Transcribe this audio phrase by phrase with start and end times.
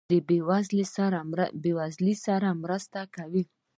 [0.11, 0.13] د
[1.67, 3.43] بې وزلو سره مرسته کوئ؟